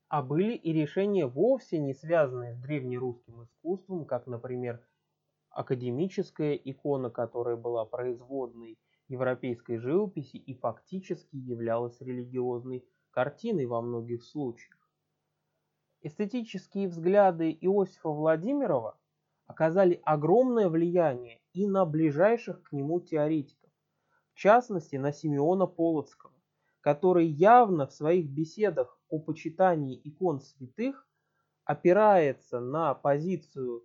[0.08, 4.86] А были и решения вовсе не связанные с древнерусским искусством, как, например,
[5.48, 14.76] академическая икона, которая была производной европейской живописи и фактически являлась религиозной картиной во многих случаях.
[16.02, 18.99] Эстетические взгляды Иосифа Владимирова
[19.50, 23.68] оказали огромное влияние и на ближайших к нему теоретиков,
[24.32, 26.32] в частности на Симеона Полоцкого,
[26.80, 31.04] который явно в своих беседах о почитании икон святых
[31.64, 33.82] опирается на позицию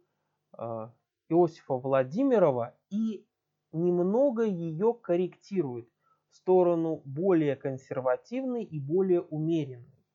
[0.55, 0.89] э,
[1.29, 3.27] Иосифа Владимирова и
[3.71, 5.89] немного ее корректирует
[6.29, 10.05] в сторону более консервативной и более умеренной.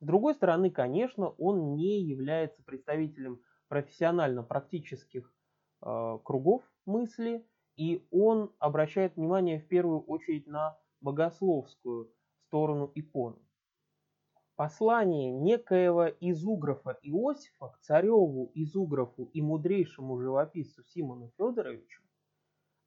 [0.00, 3.40] С другой стороны, конечно, он не является представителем
[3.72, 5.32] профессионально-практических
[5.80, 7.42] э, кругов мысли
[7.74, 12.12] и он обращает внимание в первую очередь на богословскую
[12.48, 13.38] сторону иконы.
[14.56, 22.02] Послание некоего изуграфа Иосифа к цареву изуграфу и мудрейшему живописцу Симону Федоровичу,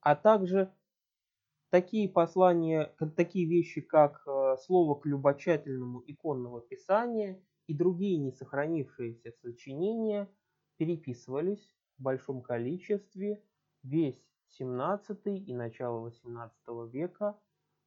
[0.02, 0.72] а также
[1.70, 9.32] такие послания, такие вещи, как э, слово к любочательному иконного писания и другие не сохранившиеся
[9.42, 10.30] сочинения
[10.76, 13.42] переписывались в большом количестве
[13.82, 14.20] весь
[14.50, 16.56] 17 и начало 18
[16.92, 17.38] века.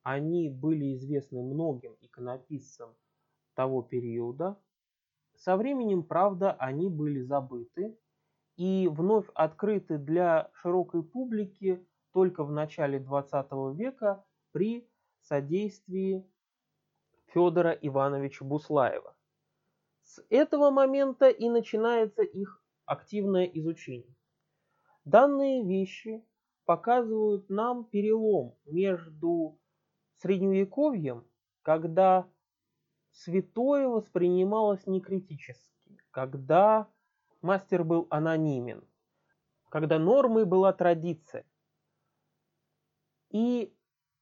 [0.04, 2.96] Они были известны многим иконописцам
[3.54, 4.58] того периода.
[5.36, 7.98] Со временем, правда, они были забыты
[8.56, 14.90] и вновь открыты для широкой публики только в начале 20 века при
[15.22, 16.26] содействии
[17.28, 19.16] Федора Ивановича Буслаева.
[20.04, 22.59] С этого момента и начинается их
[22.90, 24.16] активное изучение.
[25.06, 26.26] Данные вещи
[26.66, 29.60] показывают нам перелом между
[30.18, 31.24] средневековьем,
[31.62, 32.28] когда
[33.12, 36.90] святое воспринималось некритически, когда
[37.42, 38.84] мастер был анонимен,
[39.70, 41.46] когда нормой была традиция,
[43.30, 43.72] и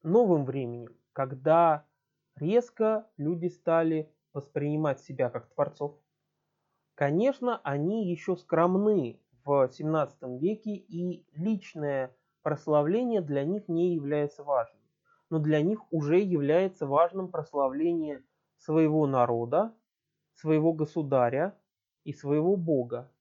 [0.04, 1.88] новым временем, когда
[2.36, 5.98] резко люди стали воспринимать себя как творцов.
[6.98, 14.82] Конечно, они еще скромны в 17 веке, и личное прославление для них не является важным.
[15.30, 18.24] Но для них уже является важным прославление
[18.58, 19.76] своего народа,
[20.34, 21.56] своего государя
[22.04, 23.12] и своего бога.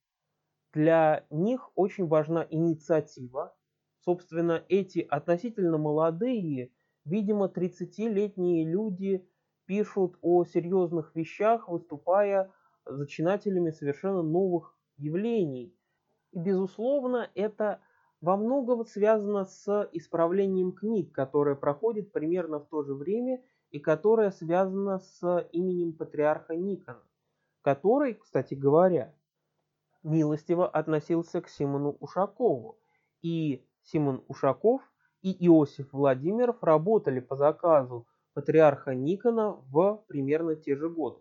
[0.72, 3.54] Для них очень важна инициатива.
[4.06, 6.72] Собственно, эти относительно молодые,
[7.04, 9.28] видимо, 30-летние люди
[9.66, 12.50] пишут о серьезных вещах, выступая
[12.86, 15.74] зачинателями совершенно новых явлений.
[16.32, 17.80] И, безусловно, это
[18.20, 24.30] во многом связано с исправлением книг, которое проходит примерно в то же время и которое
[24.30, 27.02] связано с именем патриарха Никона,
[27.62, 29.14] который, кстати говоря,
[30.02, 32.78] милостиво относился к Симону Ушакову.
[33.22, 34.82] И Симон Ушаков
[35.22, 41.20] и Иосиф Владимиров работали по заказу патриарха Никона в примерно те же годы.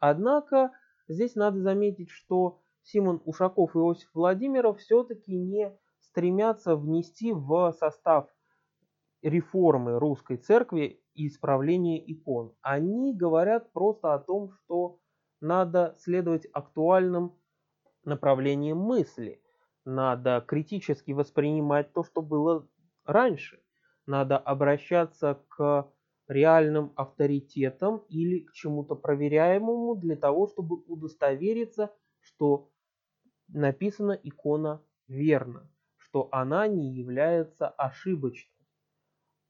[0.00, 0.72] Однако
[1.08, 8.28] здесь надо заметить, что Симон Ушаков и Иосиф Владимиров все-таки не стремятся внести в состав
[9.22, 12.54] реформы русской церкви и исправления икон.
[12.62, 15.00] Они говорят просто о том, что
[15.40, 17.34] надо следовать актуальным
[18.04, 19.42] направлениям мысли.
[19.84, 22.66] Надо критически воспринимать то, что было
[23.04, 23.60] раньше.
[24.06, 25.90] Надо обращаться к
[26.28, 32.70] реальным авторитетам или к чему-то проверяемому для того, чтобы удостовериться, что
[33.48, 38.52] написана икона верно, что она не является ошибочной.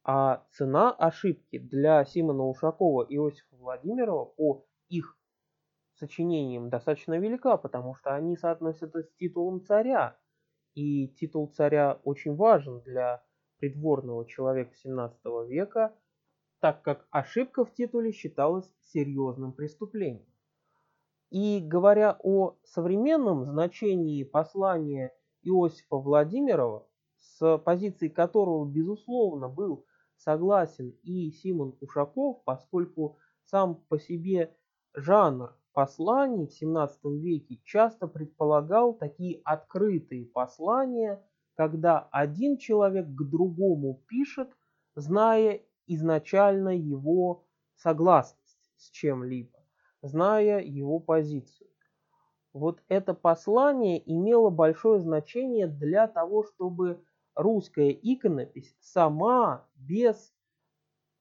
[0.05, 5.19] А цена ошибки для Симона Ушакова и Иосифа Владимирова по их
[5.99, 10.17] сочинениям достаточно велика, потому что они соотносятся с титулом царя.
[10.75, 13.23] И титул царя очень важен для
[13.59, 15.95] придворного человека XVII века,
[16.61, 20.27] так как ошибка в титуле считалась серьезным преступлением.
[21.31, 26.87] И говоря о современном значении послания Иосифа Владимирова,
[27.19, 29.85] с позиции которого, безусловно, был
[30.17, 34.57] согласен и Симон Ушаков, поскольку сам по себе
[34.95, 41.23] жанр посланий в 17 веке часто предполагал такие открытые послания,
[41.55, 44.49] когда один человек к другому пишет,
[44.95, 47.45] зная изначально его
[47.77, 49.59] согласность с чем-либо,
[50.03, 51.69] зная его позицию.
[52.53, 60.35] Вот это послание имело большое значение для того, чтобы русская иконопись сама без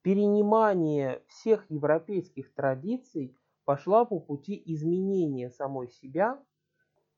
[0.01, 6.41] перенимания всех европейских традиций пошла по пути изменения самой себя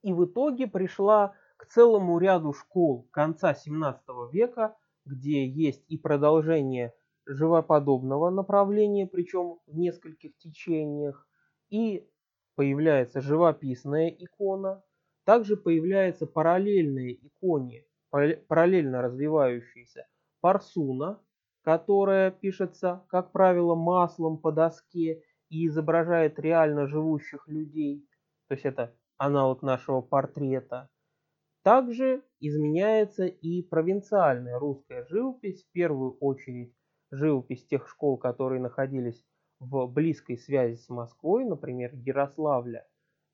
[0.02, 6.92] и в итоге пришла к целому ряду школ конца 17 века, где есть и продолжение
[7.26, 11.28] живоподобного направления, причем в нескольких течениях,
[11.68, 12.08] и
[12.56, 14.82] появляется живописная икона,
[15.24, 20.06] также появляется параллельная иконе параллельно развивающаяся
[20.40, 21.20] парсуна,
[21.62, 28.08] которая пишется, как правило, маслом по доске и изображает реально живущих людей,
[28.48, 30.88] то есть это аналог нашего портрета.
[31.62, 36.74] Также изменяется и провинциальная русская живопись, в первую очередь
[37.10, 39.24] живопись тех школ, которые находились
[39.58, 42.86] в близкой связи с Москвой, например, Ярославля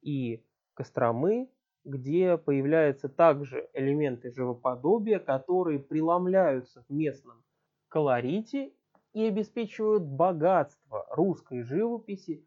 [0.03, 1.51] и Костромы,
[1.85, 7.45] где появляются также элементы живоподобия, которые преломляются в местном
[7.89, 8.73] колорите
[9.13, 12.45] и обеспечивают богатство русской живописи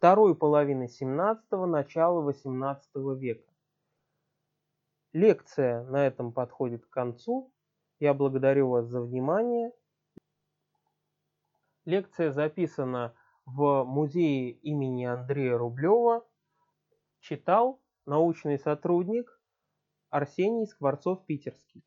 [0.00, 3.52] второй половины 17-го, начала 18 века.
[5.12, 7.52] Лекция на этом подходит к концу.
[7.98, 9.72] Я благодарю вас за внимание.
[11.90, 13.16] Лекция записана
[13.46, 16.24] в музее имени Андрея Рублева.
[17.18, 19.40] Читал научный сотрудник
[20.08, 21.82] Арсений Скворцов-Питерский.